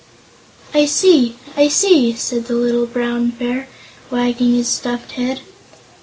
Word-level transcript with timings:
"I 0.73 0.85
see 0.87 1.35
I 1.55 1.67
see!" 1.67 2.13
said 2.15 2.45
the 2.45 2.55
little 2.55 2.87
Brown 2.87 3.29
Bear, 3.29 3.67
wagging 4.09 4.55
his 4.55 4.67
stuffed 4.67 5.11
head. 5.11 5.41